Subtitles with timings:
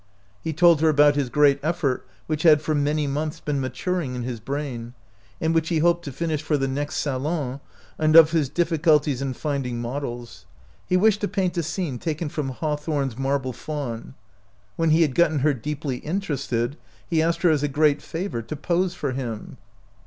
[0.43, 4.23] He told her about his great effort which had for many months been maturing in
[4.23, 4.95] his brain,
[5.39, 7.59] and which he hoped to finish for the next salon,
[7.99, 10.47] and of his difficulties in finding models.
[10.87, 14.15] He wished to paint a scene taken from Hawthorne's" Marble Faun."
[14.75, 16.77] When he had gotten her deeply interested
[17.07, 19.57] he asked her as a great favor to pose for him.